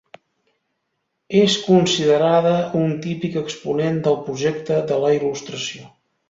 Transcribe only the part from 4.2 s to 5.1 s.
projecte de